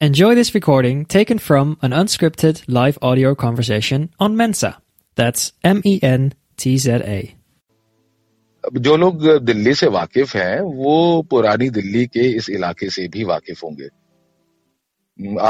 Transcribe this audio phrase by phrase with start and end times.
[0.00, 4.80] Enjoy this recording taken from an unscripted live audio conversation on Mensa.
[5.14, 7.36] That's M E N T Z A.
[8.64, 13.62] जो लोग दिल्ली से वाकिफ हैं, वो पुरानी दिल्ली के इस इलाके से भी वाकिफ
[13.64, 13.88] होंगे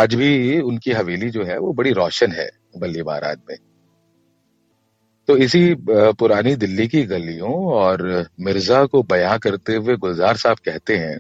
[0.01, 3.57] आज भी उनकी हवेली जो है, वो बड़ी रोशन है बल्ली महाराज में
[5.29, 8.09] तो इसी पुरानी दिल्ली की गलियों और
[8.41, 11.19] मिर्ज़ा को बयां करते हुए गुलजार साहब कहते हैं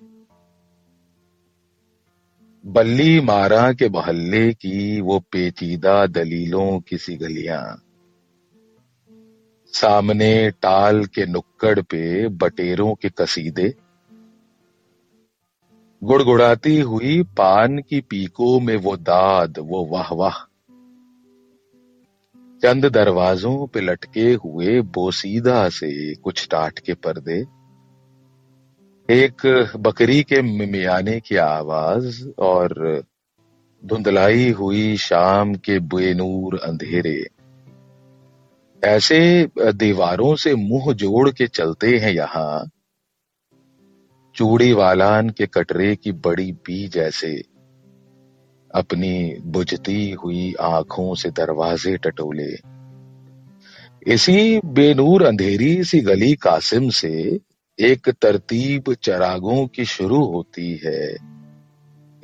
[2.66, 7.82] बल्ली मारा के मोहल्ले की वो पेचीदा दलीलों की सी गलियाँ।
[9.66, 13.74] सामने टाल के नुक्कड़ पे बटेरों के कसीदे।
[16.04, 20.44] गुड़गुड़ाती हुई पान की पीकों में वो दाद, वो वाह वाह।
[22.62, 27.59] चंद दरवाजों पे लटके हुए बोसीदा से कुछ टाट के पर्दे।
[29.10, 33.02] एक बकरी के मिमियाने की आवाज़ और
[33.84, 37.26] धुंधलाई हुई शाम के बेनूर अंधेरे।
[38.84, 42.70] ऐसे दीवारों से मुँह जोड़ के चलते हैं यहाँ,
[44.34, 47.42] चूड़ी वालान के कटरे की बड़ी बी जैसे।
[48.74, 52.56] अपनी बुझती हुई आँखों से दरवाजे टटोले।
[54.06, 57.40] इसी बेनूर अंधेरी सी गली कासिम से
[57.80, 61.14] एक तरतीब चरागों की शुरू होती है।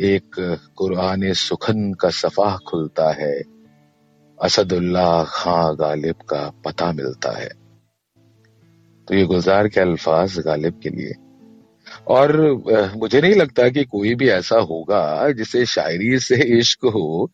[0.00, 3.42] एक कुरान सुखन का सफ़ा खुलता है।
[4.42, 7.48] असदुल्ला खां गालिब का पता मिलता है।
[9.08, 11.12] तो ये गुलजार के अल्फाज गालिब के लिए।
[12.08, 12.36] और
[12.96, 17.30] मुझे नहीं लगता कि कोई भी ऐसा होगा जिसे शायरी से इश्क हो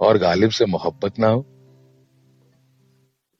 [0.00, 1.46] और गालिब से मोहब्बत ना हो।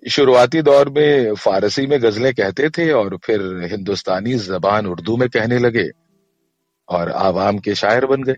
[0.07, 3.41] शुरुआती दौर में फारसी में गजलें कहते थे और फिर
[3.71, 5.89] हिंदुस्तानी जबान उर्दू में कहने लगे
[6.89, 8.37] और आवाम के शायर बन गए।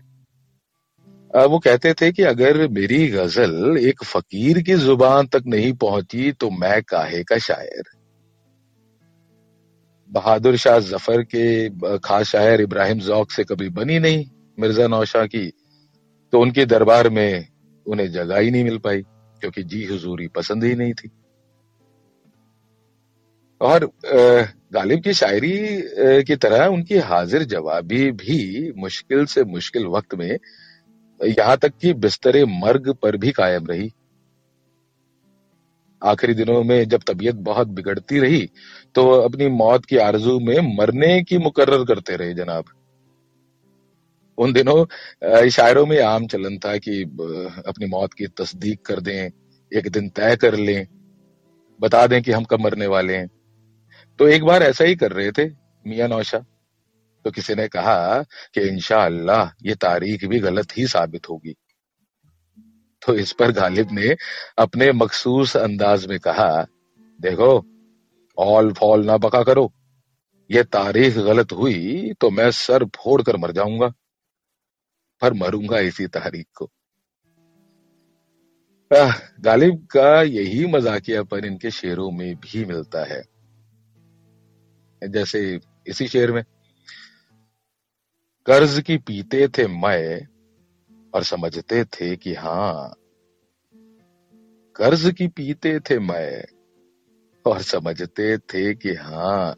[1.45, 6.49] वो कहते थे कि अगर मेरी गज़ल एक फकीर की ज़ुबान तक नहीं पहुँची तो
[6.51, 7.83] मैं काहे का शायर?
[10.09, 14.25] बहादुर शाह ज़फ़र के खास शायर इब्राहिम जौक से कभी बनी नहीं,
[14.57, 15.47] मिर्ज़ा नौशाह की
[16.33, 17.47] तो उनके दरबार में
[17.85, 19.01] उन्हें जगह ही नहीं मिल पाई,
[19.41, 21.09] क्योंकि जी हुजूरी पसंद ही नहीं थी।
[23.61, 30.37] और गालिब की शायरी की तरह उनकी हाजिर जवाबी भी मुश्किल से मुश्किल वक्त में
[31.19, 33.91] यहाँ तक कि बिस्तरे मर्ग पर भी कायम रही।
[36.01, 38.49] आखिरी दिनों में जब तबीयत बहुत बिगड़ती रही
[38.95, 42.65] तो अपनी मौत की आरज़ू में मरने की मुकर्र करते रहे जनाब।
[44.37, 49.29] उन दिनों शायरों में आम चलन था कि अपनी मौत की तस्दीक कर दें,
[49.71, 50.87] एक दिन तय कर लें,
[51.79, 53.29] बता दें कि हम कब मरने वाले हैं।
[54.19, 55.45] तो एक बार ऐसा ही कर रहे थे,
[55.85, 56.39] मियाँ नौशा।
[57.25, 61.55] तो किसी ने कहा कि इंशाअल्लाह, ये तारीख भी गलत ही साबित होगी।
[63.01, 64.15] तो इस पर गालिब ने
[64.57, 66.65] अपने मखसूस अंदाज में कहा,
[67.19, 67.65] देखो
[68.37, 69.71] ऑल फॉल ना पका करो।
[70.49, 73.91] ये तारीख गलत हुई तो मैं सर फोड़ कर मर जाऊँगा।
[75.21, 76.69] पर मरूँगा इसी तारीख को।
[78.91, 83.21] गालिब का यही मजाकियापन इनके शेरों में भी मिलता है।
[85.03, 86.43] जैसे इसी शेर में,
[88.45, 90.27] कर्ज की पीते थे मैं
[91.13, 92.93] और समझते थे कि हाँ
[94.75, 96.43] कर्ज की पीते थे मैं
[97.45, 99.55] और समझते थे कि हाँ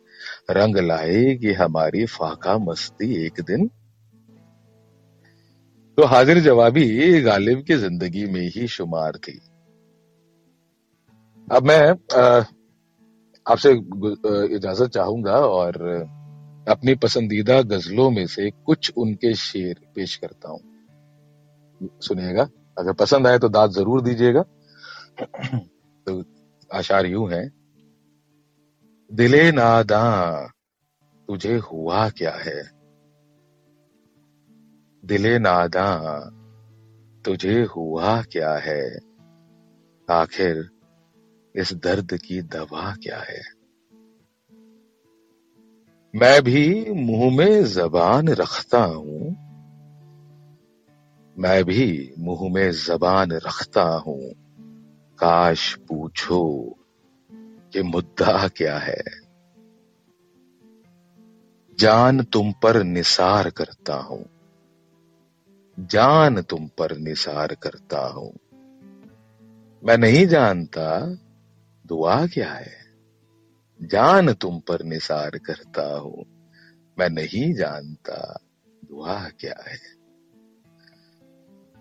[0.51, 3.67] रंग लाएगी हमारी फाका मस्ती एक दिन।
[5.97, 9.39] तो हाजिर जवाबी गालिब की ज़िंदगी में ही शुमार थी।
[11.51, 11.91] अब मैं
[13.49, 13.71] आपसे
[14.55, 15.81] इजाज़त चाहूँगा और
[16.67, 20.59] अपनी पसंदीदा गजलों में से कुछ उनके शेर पेश करता हूँ।
[22.01, 22.47] सुनिएगा।
[22.77, 24.41] अगर पसंद आए तो दाद ज़रूर दीजिएगा।
[26.07, 26.23] तो
[26.73, 27.51] आशार यूँ है।
[29.13, 30.45] दिले नादा,
[31.27, 32.63] तुझे हुआ क्या है?
[35.05, 36.19] दिले नादा,
[37.25, 38.99] तुझे हुआ क्या है?
[40.09, 40.69] आखिर
[41.55, 43.41] इस दर्द की दवा क्या है?
[46.15, 49.35] मैं भी मुँह में जबान रखता हूँ।
[51.37, 54.21] मैं भी मुँह में जबान रखता हूँ।
[55.19, 56.75] काश पूछो
[57.73, 59.01] कि मुद्दा क्या है।
[61.79, 64.25] जान तुम पर निसार करता हूँ।
[65.79, 68.33] जान तुम पर निसार करता हूँ।
[69.83, 71.17] मैं नहीं जानता
[71.91, 72.71] दुआ क्या है?
[73.81, 76.25] जान तुम पर निसार करता हूँ।
[76.99, 78.39] मैं नहीं जानता
[78.85, 80.01] दुआ क्या है।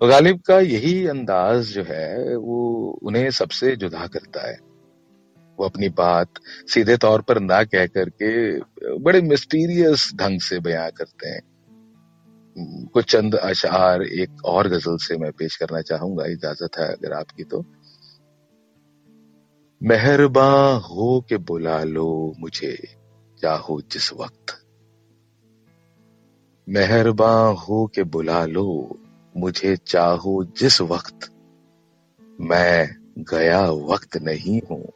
[0.09, 4.59] गालिब का यही अंदाज जो है, वो उन्हें सबसे जुदा करता है।
[5.59, 6.29] वो अपनी बात
[6.69, 8.61] सीधे तौर पर ना कह करके
[8.99, 11.41] बड़े मिस्टीरियस ढंग से बयां करते हैं।
[12.87, 17.45] कुछ चंद अशार एक और गज़ल से मैं पेश करना चाहूँगा, इजाज़त है अगर आपकी
[17.45, 17.65] तो।
[19.83, 22.97] मेहरबा हो के बुला लो मुझे
[23.43, 24.65] चाहो जिस वक्त।
[26.69, 28.99] मेहरबा हो के बुला लो
[29.37, 31.31] मुझे, चाहो जिस वक्त।
[32.41, 34.93] मैं गया वक्त नहीं हूँ,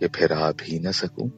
[0.00, 1.30] कि फिर आ भी न सकूँ।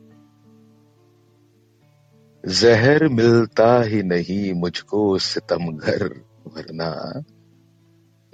[2.47, 6.06] जहर मिलता ही नहीं मुझको सितमगर
[6.47, 7.23] वरना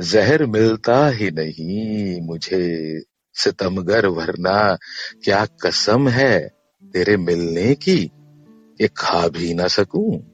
[0.01, 3.03] जहर मिलता ही नहीं मुझे
[3.35, 4.79] सितमगर वरना
[5.25, 6.51] क्या कसम है
[6.93, 8.11] तेरे मिलने की?
[8.79, 10.27] कि खा भी ना सकूँ।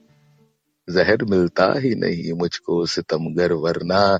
[0.90, 4.18] जहर मिलता ही नहीं मुझको सितमगर वरना।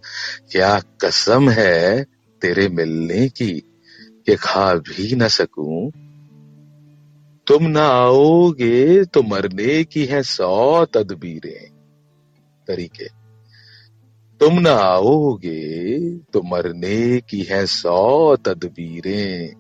[0.50, 2.06] क्या कसम है
[2.42, 3.82] तेरे मिलने की?
[4.28, 5.90] ये खा भी ना सकूँ।
[7.46, 11.70] तुम ना आओगे तो मरने की है सौ तदबीरें।
[12.66, 13.15] तरीके।
[14.40, 19.54] तुम न आओगे तो मरने की है सौ तदबीरें।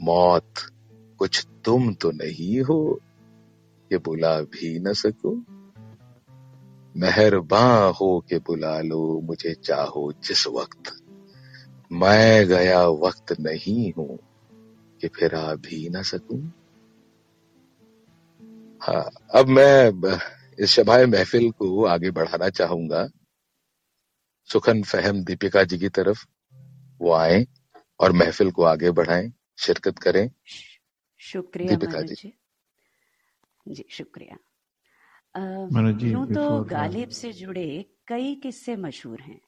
[0.00, 0.52] मौत
[1.18, 3.00] कुछ तुम तो नहीं हो
[3.90, 5.34] कि बुला भी न सको।
[6.96, 10.92] मेहरबान हो के बुला लो मुझे चाहो जिस वक्त।
[11.92, 14.18] मैं गया वक्त नहीं हूँ
[15.00, 16.40] कि फिर आ भी ना सकूँ।
[18.82, 19.92] हाँ अब मैं
[20.58, 23.08] इस शबाय महफिल को आगे बढ़ाना चाहूँगा।
[24.50, 26.26] सुखन फहम दीपिका जी की तरफ़।
[27.00, 27.46] वो आए
[28.00, 30.30] और महफिल को आगे बढ़ाएँ शिरकत करें।
[31.18, 32.32] शुक्रिया दीपिका जी।
[33.68, 34.38] जी। शुक्रिया।
[36.08, 39.40] यूँ तो गालिब से जुड़े कई किस्से मशहूर हैं।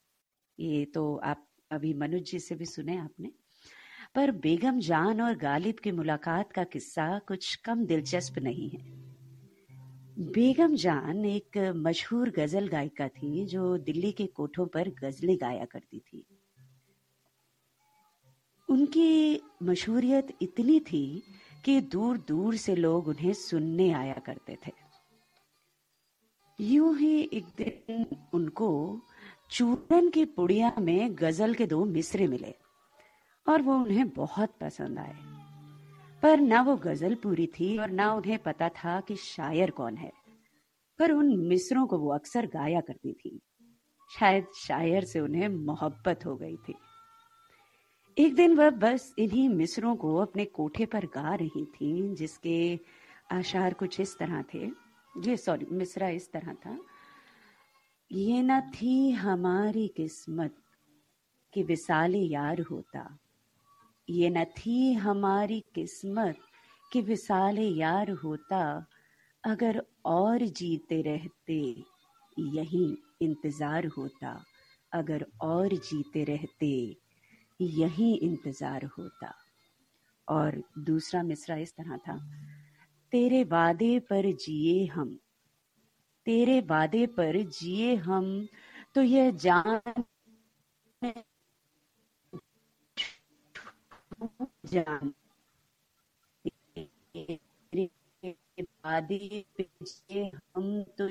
[0.60, 3.30] ये तो आप अभी मनुज जी से भी सुने आपने।
[4.14, 9.07] पर बेगम जान और गालिब की मुलाकात का किस्सा कुछ कम दिलचस्प नहीं है।
[10.18, 15.98] बेगम जान एक मशहूर गज़ल गायिका थी जो दिल्ली के कोठों पर गजलें गाया करती
[15.98, 16.24] थी।
[18.68, 21.22] उनकी मशहूरियत इतनी थी
[21.64, 24.72] कि दूर दूर से लोग उन्हें सुनने आया करते थे।
[26.58, 29.00] यूँ ही एक दिन उनको
[29.50, 32.54] चूरन की पुड़िया में गज़ल के दो मिसरे मिले
[33.46, 35.37] और वो उन्हें बहुत पसंद आए।
[36.22, 40.12] पर ना वो गज़ल पूरी थी और ना उन्हें पता था कि शायर कौन है।
[40.98, 43.40] पर उन मिसरों को वो अक्सर गाया करती थी।
[44.18, 46.74] शायद शायर से उन्हें मोहब्बत हो गई थी।
[48.18, 52.78] एक दिन वह बस इन्हीं मिसरों को अपने कोठे पर गा रही थी, जिसके
[53.32, 54.70] आशार कुछ इस तरह थे।
[55.18, 56.78] ये सॉरी, मिसरा इस तरह था।
[58.12, 60.56] ये न थी हमारी किस्मत
[61.52, 63.18] कि विसाले यार होता।
[64.10, 66.36] ये न थी हमारी किस्मत
[66.92, 68.86] कि विसाले यार होता,
[69.44, 71.84] अगर और जीते रहते,
[72.38, 74.44] यही इंतज़ार होता,
[74.92, 76.96] अगर और जीते रहते,
[77.60, 79.34] यही इंतज़ार होता।
[80.28, 82.16] और दूसरा मिसरा इस तरह था,
[83.12, 85.18] तेरे वादे पर जिए हम,
[86.26, 88.48] तेरे वादे पर जिए हम
[88.94, 90.04] तो यह जान
[98.84, 99.42] वादे
[100.56, 101.08] हम तो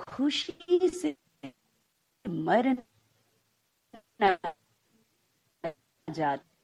[0.00, 1.16] खुशी से
[2.26, 2.74] मर
[6.08, 6.60] जाते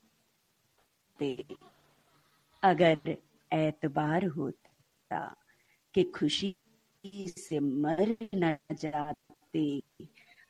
[2.63, 3.17] अगर
[3.53, 5.21] एतबार होता
[5.95, 6.55] कि खुशी
[7.39, 9.14] से मर न जाते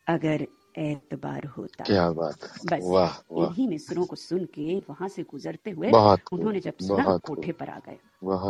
[0.07, 0.47] अगर
[0.79, 5.91] एतबार होता। क्या बात बस वाह इन्हीं मिसरों को सुन के वहाँ से गुजरते हुए
[6.33, 7.99] उन्होंने जब सुना कोठे पर आ गए।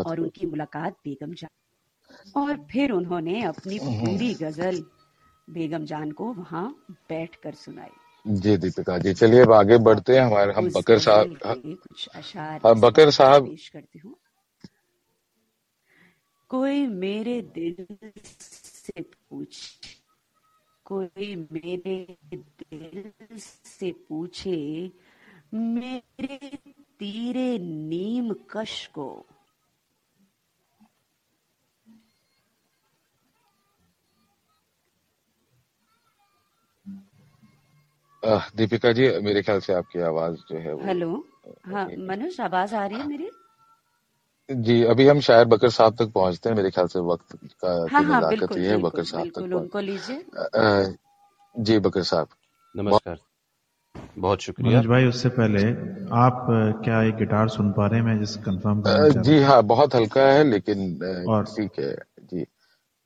[0.07, 4.83] और उनकी मुलाकात बेगम जान और फिर उन्होंने अपनी पूरी गज़ल
[5.49, 6.67] बेगम जान को वहाँ
[7.09, 7.91] बैठकर सुनाई।
[8.27, 13.11] जी दीपिका जी चलिए अब आगे बढ़ते हैं। हमारे हम बकर साहब कुछ अशार बकर
[13.11, 14.15] साहब पेश करती हूँ।
[16.51, 17.87] कोई मेरे दिल
[18.41, 19.94] से पूछ
[20.85, 24.57] कोई मेरे दिल से पूछे
[25.55, 26.39] मेरे
[26.99, 29.27] तीरे नीम कश को।
[38.57, 41.15] दीपिका जी मेरे ख्याल से आपकी आवाज़ जो है हेलो?
[41.67, 43.31] हाँ। मनुष आवाज़ आ रही है मेरी?
[44.49, 48.03] जी अभी हम शायर बकर साहब तक पहुँचते हैं मेरे ख्याल से वक्त का हाँ
[48.05, 50.95] हाँ बिल्कुल है बिल्कुल बकर साहब तक उनको लीजिए।
[51.55, 52.29] जी बकर साहब।
[52.75, 53.19] नमस्कार।
[54.19, 55.63] बहुत शुक्रिया। भाई उससे पहले
[56.17, 56.47] आप
[56.85, 58.07] क्या एक गिटार सुन पा रहे हैं?
[58.07, 62.47] मैं जिस कंफर्म जी हाँ। बहुत हल्का है लेकिन और ठीक है जी।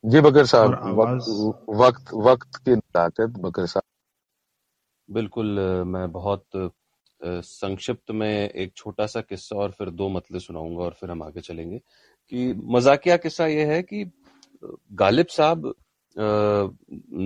[0.05, 3.83] जी बकर साहब वक्त वक्त वक्त की नजाकत बकर साहब।
[5.09, 6.45] बिल्कुल मैं बहुत
[7.23, 11.41] संक्षिप्त में एक छोटा सा किस्सा और फिर दो मतले सुनाऊँगा और फिर हम आगे
[11.41, 11.79] चलेंगे
[12.33, 14.05] कि मजाकिया किस्सा यह है कि
[14.93, 15.73] गालिब साहब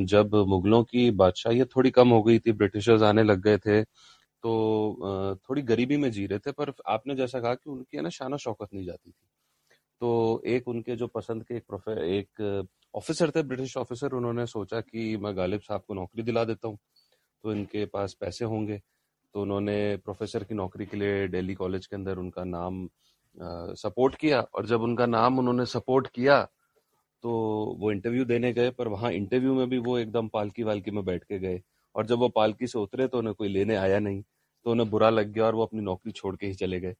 [0.06, 5.38] जब मुगलों की बादशाही थोड़ी कम हो गई थी, ब्रिटिशर्स आने लग गए थे तो
[5.48, 8.36] थोड़ी गरीबी में जी रहे थे, पर आपने जैसा कहा कि उनकी, है ना, शाना
[8.36, 9.26] शौकत नहीं जाती थी।
[10.00, 15.16] तो एक उनके जो पसंद के एक एक ऑफिसर थे, ब्रिटिश ऑफिसर, उन्होंने सोचा कि
[15.16, 16.78] मैं गालिब साहब को नौकरी दिला देता हूँ
[17.44, 18.80] तो इनके पास पैसे होंगे।
[19.34, 22.88] तो उन्होंने प्रोफेसर की नौकरी के लिए दिल्ली कॉलेज के अंदर उनका नाम
[23.76, 26.40] सपोर्ट किया और जब उनका नाम उन्होंने सपोर्ट किया
[27.24, 27.30] तो
[27.80, 31.24] वो इंटरव्यू देने गए, पर वहाँ इंटरव्यू में भी वो एकदम पालकी वालकी में बैठ
[31.24, 31.60] के गए
[31.94, 34.22] और जब वो पालकी से उतरे तो उन्हें कोई लेने आया नहीं
[34.66, 36.92] तो उन्हें बुरा लग गया और वो अपनी नौकरी छोड़ के ही चले गए।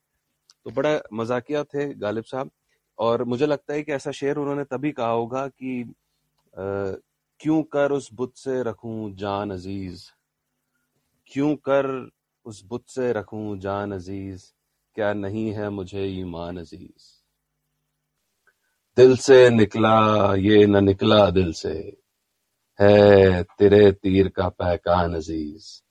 [0.66, 2.50] तो बड़ा मजाकिया थे गालिब साहब
[2.98, 5.84] और मुझे लगता है कि ऐसा शेर उन्होंने तभी कहा होगा कि
[6.54, 10.04] क्यों कर उस बुत से रखूँ जान अज़ीज़?
[11.30, 11.86] क्यों कर
[12.44, 14.44] उस बुत से रखूँ जान अज़ीज़,
[14.94, 17.22] क्या नहीं है मुझे ईमान अज़ीज़।
[18.96, 21.96] दिल से निकला, ये न निकला दिल से,
[22.80, 25.82] है तेरे तीर का पैकान अज़ीज़।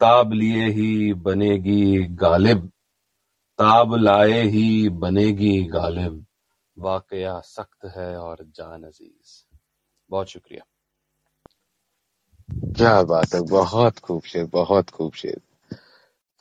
[0.00, 2.66] ताब लिए ही बनेगी गालिब,
[3.58, 6.26] ताब लाए ही बनेगी गालिब।
[6.78, 9.56] वाकया सख्त है और जान अज़ीज़।
[10.10, 10.62] बहुत शुक्रिया।
[12.74, 15.40] क्या बात है, बहुत खूब शेर, बहुत खूब शेर।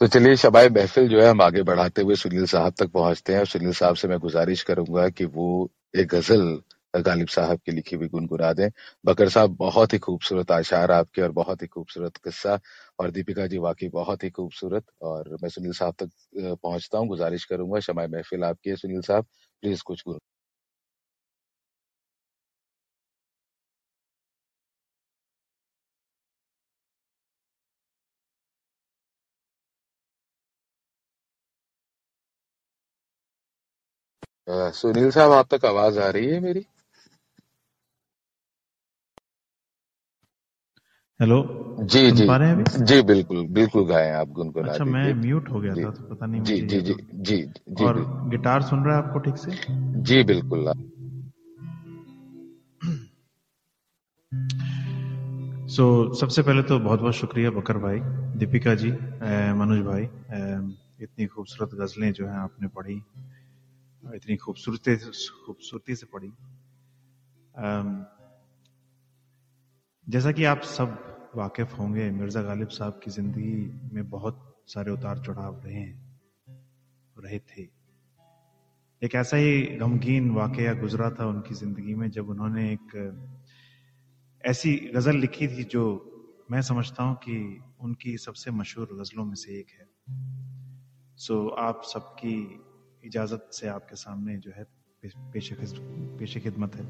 [0.01, 3.45] तो चलिए, शबाई महफिल जो है, हम आगे बढ़ाते हुए सुनील साहब तक पहुँचते हैं।
[3.45, 6.61] सुनील साहब से मैं गुजारिश करूँगा कि वो एक गज़ल
[7.01, 8.69] गालिब साहब की लिखी हुई गुनगुना दें।
[9.05, 12.59] बकर साहब, बहुत ही खूबसूरत आशार आपके और बहुत ही खूबसूरत किस्सा।
[12.99, 16.09] और दीपिका जी, वाकई बहुत ही खूबसूरत। और मैं सुनील साहब तक
[16.63, 19.25] पहुँचता हूँ, गुजारिश करूँगा शमाय महफिल आपकी है, सुनील साहब,
[19.63, 20.03] प्लीज़ कुछ
[34.49, 36.65] अ, सुनील साहब आप तक आवाज़ आ रही है मेरी?
[41.19, 41.37] हेलो
[41.83, 42.83] जी सुन जी। पा रहे हैं अभी?
[42.85, 46.15] जी बिल्कुल बिल्कुल गाएँ आप गुनगुना अच्छा मैं दीजिए म्यूट हो गया जी। था तो
[46.15, 47.37] पता नहीं जी मुझे जी ये जी तो जी
[47.69, 49.51] जी और बिल्कुल। गिटार सुन रहा है आपको ठीक से?
[50.03, 50.71] जी बिल्कुल।
[55.67, 57.99] सो so, सबसे पहले तो बहुत बहुत शुक्रिया बकर भाई
[58.39, 60.39] दीपिका जी अ, मनोज भाई अ,
[61.01, 63.01] इतनी खूबसूरत गजलें जो हैं आपने पढ़ी।
[64.03, 64.95] इतनी खूबसूरती
[65.45, 66.31] खूबसूरती से पढ़ी।
[70.07, 75.19] जैसा कि आप सब वाकिफ होंगे, मिर्ज़ा गालिब साहब की ज़िंदगी में बहुत सारे उतार
[75.19, 76.21] चढ़ाव रहे हैं,
[77.17, 77.67] रहे थे।
[79.01, 82.95] एक ऐसा ही गमगीन वाकया गुजरा था उनकी ज़िंदगी में, जब उन्होंने एक
[84.43, 85.83] ऐसी गज़ल लिखी थी जो
[86.51, 89.87] मैं समझता हूँ कि उनकी सबसे मशहूर गजलों में से एक है।
[91.17, 92.35] सो आप सबकी
[93.03, 94.63] इजाज़त से आपके सामने जो है
[95.03, 95.51] पेश
[96.19, 96.83] पेश खिदमत है।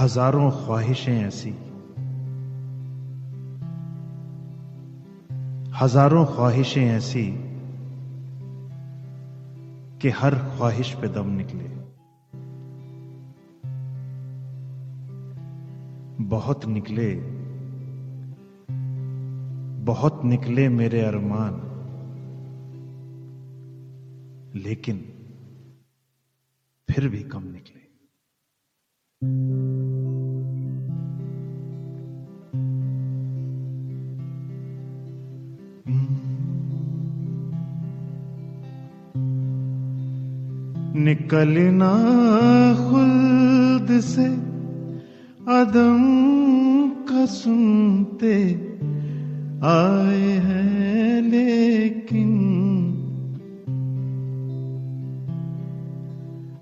[0.00, 1.50] हज़ारों ख्वाहिशें ऐसी।
[5.74, 7.26] हज़ारों ख्वाहिशें ऐसी
[10.02, 11.70] कि हर ख्वाहिश पे दम निकले।
[16.26, 17.31] बहुत निकले
[19.82, 21.68] बहुत निकले मेरे अरमान।
[24.54, 24.96] लेकिन
[26.90, 27.82] फिर भी कम निकले।
[41.04, 41.92] निकलना
[42.74, 44.26] खुल्द से
[45.60, 46.00] अदम
[46.90, 47.26] का
[49.62, 52.30] आए हैं, लेकिन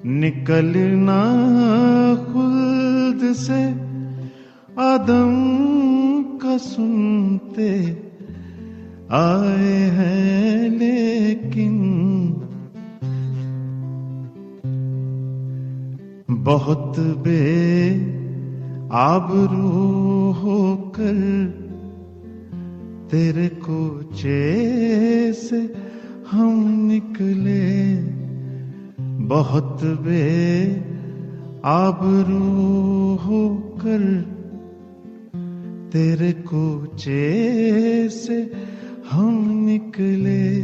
[0.07, 1.23] निकलना
[2.25, 3.62] खुद से
[4.83, 5.33] आदम
[6.42, 7.71] का सुनते
[9.12, 11.76] आए हैं, लेकिन
[16.30, 17.40] बहुत बे
[18.92, 19.73] आबरू
[20.33, 21.16] होकर
[23.11, 25.75] तेरे कोचे से
[26.31, 27.97] हम निकले।
[29.26, 30.67] बहुत बे
[31.64, 32.38] आबरू
[33.17, 34.02] होकर
[35.93, 38.52] तेरे कोचे से
[39.11, 40.62] हम निकले।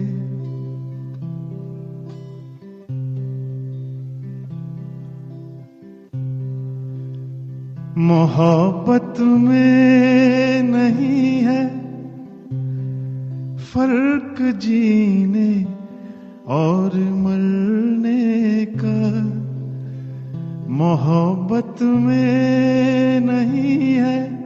[7.98, 11.75] मोहब्बत में नहीं है
[13.76, 15.66] फ़र्क जीने
[16.46, 19.22] और मरने का
[20.68, 24.36] मोहब्बत में नहीं है।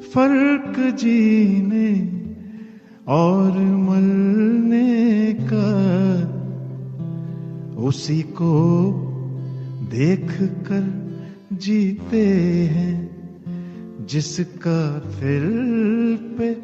[0.00, 2.12] फ़र्क जीने
[3.08, 5.72] और मरने का
[7.82, 8.92] उसी को
[9.90, 11.12] देख कर
[11.52, 12.26] जीते
[12.64, 13.11] हैं।
[14.06, 15.42] जिसका फिर
[16.38, 16.54] पे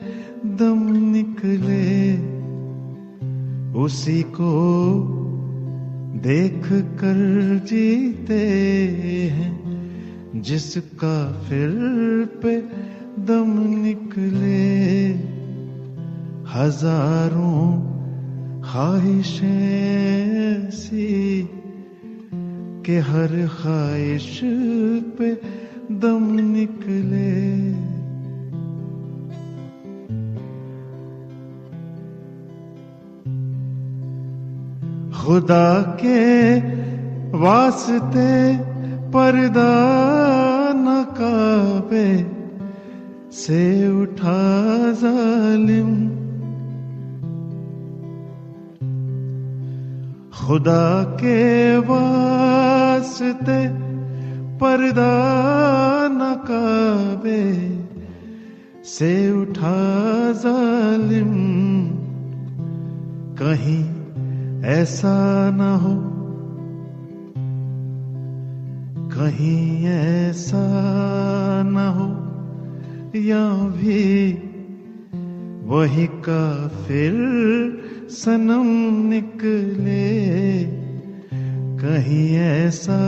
[0.56, 2.16] दम निकले,
[3.78, 4.52] उसी को
[6.16, 7.18] देख कर
[7.64, 8.40] जीते
[9.32, 9.58] हैं।
[10.42, 11.70] जिसका फिर
[12.42, 12.60] पे
[13.22, 15.08] दम निकले,
[16.50, 17.88] हज़ारों
[18.62, 19.78] ख्वाहिशें
[22.82, 24.40] कि हर ख्वाहिश
[25.18, 25.58] पे
[25.90, 27.72] दम निकले।
[35.12, 36.58] खुदा के
[37.38, 38.58] वास्ते
[39.10, 39.98] पर्दा
[41.18, 42.26] काबे
[43.32, 46.08] से उठा जालिम।
[50.38, 53.77] खुदा के वास्ते
[54.60, 55.12] पर्दा
[56.08, 57.42] न काबे
[58.84, 59.78] से उठा
[60.32, 61.32] जालिम।
[63.38, 63.84] कहीं
[64.64, 65.16] ऐसा
[65.50, 65.94] न हो,
[69.08, 70.64] कहीं ऐसा
[71.62, 72.08] न हो,
[73.20, 74.32] या भी
[75.68, 77.14] वही का फिर
[78.10, 78.68] सनम
[79.08, 80.08] निकले।
[81.78, 82.98] कहीं ऐसा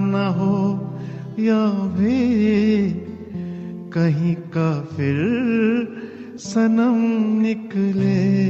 [0.00, 0.56] न हो,
[1.42, 2.90] या भी
[3.92, 5.16] कहीं का फिर
[6.38, 6.96] सनम
[7.42, 8.44] निकले।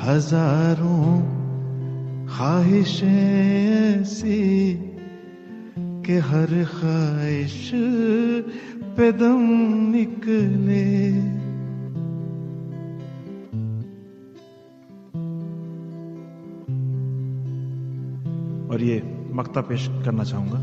[0.00, 1.20] हज़ारों
[2.26, 4.74] ख्वाहिशें ऐसी
[6.06, 7.70] कि हर ख्वाहिश
[8.96, 9.42] पे दम
[9.90, 10.86] निकले।
[18.82, 20.58] ये मक्ता पेश करना चाहूँगा।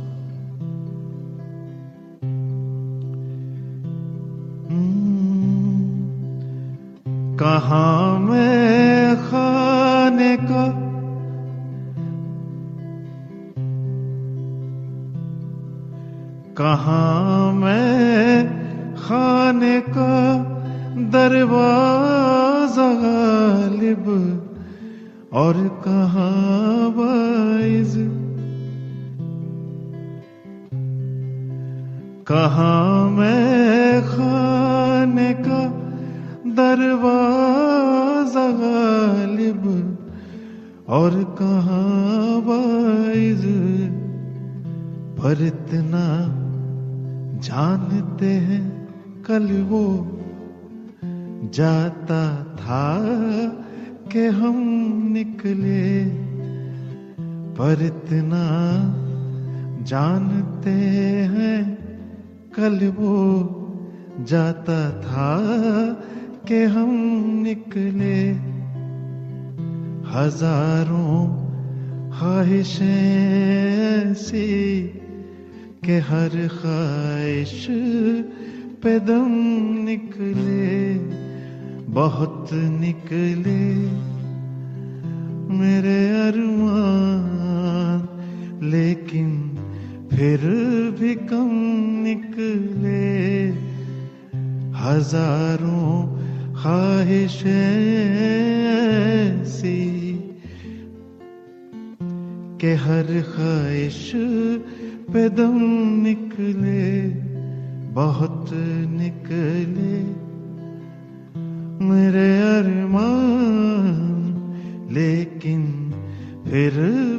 [7.40, 10.66] कहा मैं खाने का
[16.58, 18.46] कहा मैं
[18.96, 20.12] खाने का
[21.10, 24.06] दरवाज़ा गालिब
[25.34, 25.54] और
[25.88, 26.30] कहा
[26.96, 27.94] वाइज
[32.28, 32.72] कहा,
[33.10, 35.60] मैं खाने का
[36.56, 39.64] दरवाज़ा गालिब।
[40.90, 41.12] और
[41.42, 41.82] कहा
[42.48, 43.46] वाइज
[45.20, 46.06] पर इतना
[47.40, 48.62] जानते हैं
[49.28, 49.86] कल वो
[51.54, 52.24] जाता
[52.56, 52.84] था
[54.12, 54.56] कि हम
[55.14, 56.06] निकले,
[57.56, 58.46] पर इतना
[59.84, 60.70] जानते
[61.34, 61.78] हैं,
[62.56, 63.16] कल वो
[64.20, 65.32] जाता था
[66.48, 66.90] कि हम
[67.44, 68.18] निकले।
[70.10, 71.28] हज़ारों
[72.20, 72.86] ख्वाहिशें
[74.10, 74.84] ऐसी
[75.86, 77.68] कि हर ख्वाहिश
[78.84, 79.32] पे दम
[79.86, 81.29] निकले।
[81.90, 83.62] बहुत निकले
[85.60, 88.04] मेरे अरमान,
[88.64, 89.30] लेकिन
[90.12, 90.40] फिर
[91.00, 91.50] भी कम
[92.04, 93.02] निकले।
[94.80, 95.90] हज़ारों
[96.56, 97.50] ख्वाहिशें
[99.10, 99.82] ऐसी
[102.62, 104.12] के हर ख्वाहिश
[105.10, 105.60] पे दम
[106.04, 106.88] निकले,
[107.94, 108.50] बहुत
[108.94, 110.19] निकले।
[111.82, 113.86] मेरे अरमान
[114.92, 115.62] लेकिन
[116.48, 116.74] फिर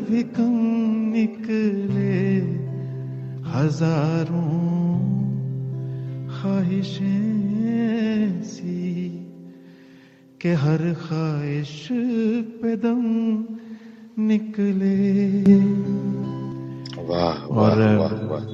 [0.08, 0.56] भी कम
[1.14, 2.18] निकले
[3.50, 4.58] हज़ारों
[6.34, 8.82] ख्वाहिशें सी
[10.42, 11.72] के हर ख्वाहिश
[12.60, 13.02] पे दम
[14.28, 14.96] निकले।
[17.08, 18.44] वाह वाह वाह वाह।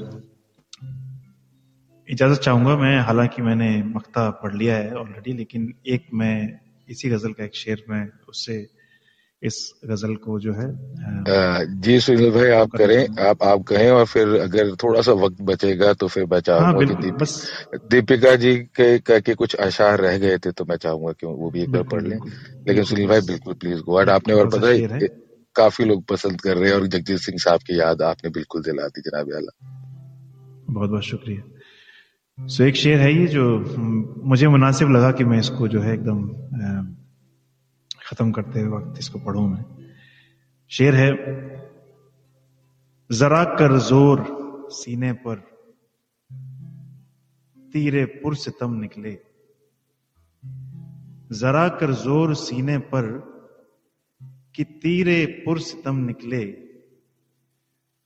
[2.10, 7.32] इजाज़त चाहूँगा मैं हालाँकि मैंने मक्ता पढ़ लिया है ऑलरेडी लेकिन एक मैं इसी गज़ल
[7.32, 8.66] का एक शेर में उससे
[9.42, 10.66] इस गज़ल को जो है
[11.82, 15.92] जी सुनील भाई आप करें आप आप कहें और फिर अगर थोड़ा सा वक्त बचेगा
[15.92, 20.18] तो फिर मैं हाँ चाहूँगा दीप, बस। दीपिका जी के, के, के कुछ अशार रह
[20.18, 22.20] गए थे तो मैं चाहूँगा कि वो भी एक बार पढ़ लें।
[22.68, 25.08] लेकिन सुनील भाई बिल्कुल प्लीज़ गो आपने और पता है। ए-
[25.56, 28.86] काफ़ी लोग पसंद कर रहे हैं और जगजीत सिंह साहब की याद आपने बिल्कुल दिला
[28.86, 29.72] दी जनाब आला
[30.70, 31.55] बहुत बहुत शुक्रिया।
[32.38, 33.42] सो एक शेर है ये जो
[34.24, 36.18] मुझे मुनासिब लगा कि मैं इसको जो है एकदम
[38.00, 39.64] खत्म करते वक्त इसको पढ़ूं मैं।
[40.70, 41.10] शेर है,
[43.10, 44.24] जरा कर ज़ोर
[44.72, 45.36] सीने पर,
[47.58, 49.12] तीरे पुरसितम निकले।
[51.32, 53.08] जरा कर ज़ोर सीने पर
[54.54, 56.44] कि तीरे पुरसितम निकले।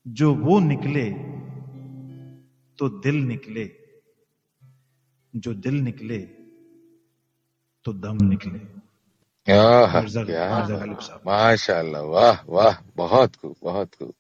[0.07, 1.11] जो वो निकले
[2.79, 3.69] तो दिल निकले।
[5.37, 6.19] जो दिल निकले
[7.85, 8.81] तो दम निकले।
[11.27, 14.15] माशाल्लाह वाह वाह बहुत खूब बहुत खूब।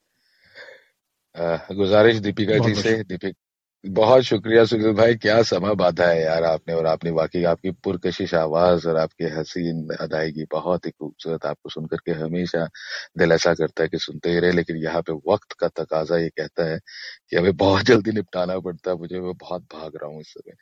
[1.72, 3.36] गुजारिश दीपिका जी से दीपिक
[3.84, 8.34] बहुत शुक्रिया सुनील भाई क्या समा बांधा है यार आपने और आपने वाकई आपकी पुरकशिश
[8.34, 12.66] आवाज़ और आपकी हसीन अदायगी बहुत ही खूबसूरत आपको सुनकर के हमेशा
[13.18, 16.28] दिल ऐसा करता है कि सुनते ही रहे लेकिन यहाँ पे वक्त का तकाजा ये
[16.30, 16.78] कहता है
[17.30, 20.54] कि हमें बहुत जल्दी निपटाना पड़ता है मुझे मैं बहुत भाग रहा हूँ इस समय।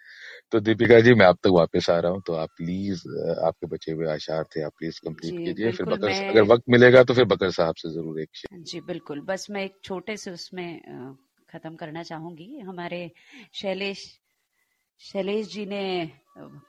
[0.53, 3.09] तो दीपिका जी मैं आप तक वापस आ रहा हूँ तो आप प्लीज़
[3.47, 7.15] आपके बचे हुए आशार थे आप प्लीज़ कंप्लीट कीजिए फिर बकर अगर वक्त मिलेगा तो
[7.15, 10.81] फिर बकर साहब से ज़रूर एक जी बिल्कुल बस मैं एक छोटे से उसमें
[11.51, 13.11] खत्म करना चाहूँगी। हमारे
[13.55, 14.21] शैलेश
[15.01, 16.11] शैलेश जी ने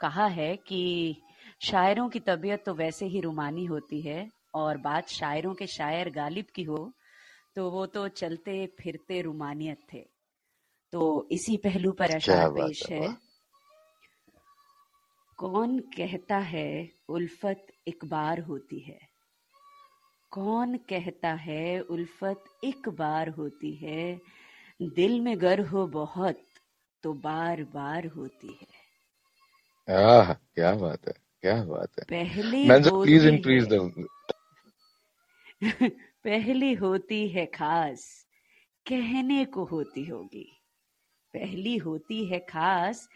[0.01, 1.15] कहा है कि
[1.61, 6.45] शायरों की तबीयत तो वैसे ही रुमानी होती है और बात शायरों के शायर गालिब
[6.55, 6.91] की हो
[7.55, 10.05] तो वो तो चलते फिरते रुमानियत थे।
[10.93, 13.17] तो इसी पहलू पर अशार पेश है है।
[15.39, 18.99] कौन कहता है उल्फत एक बार होती है?
[20.31, 24.21] कौन कहता है उल्फत एक बार होती है?
[24.81, 26.39] दिल में गर हो बहुत
[27.03, 28.67] तो बार बार होती है।
[29.87, 33.73] आह क्या बात है क्या बात है। पहली प्लीज़ होती इंक्रीज द
[36.23, 38.27] पहली होती है खास
[38.87, 40.47] कहने को होती होगी।
[41.33, 43.09] पहली होती है खास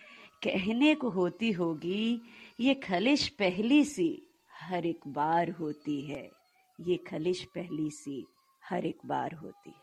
[0.43, 2.21] कहने को होती होगी
[2.59, 4.27] ये खलिश पहली सी
[4.61, 6.31] हर एक बार होती है।
[6.81, 8.25] ये खलिश पहली सी
[8.69, 9.82] हर एक बार होती है।